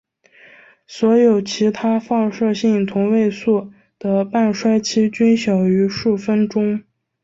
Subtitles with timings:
[0.87, 6.81] 所有其他放射性同位素的半衰期均小于数分钟。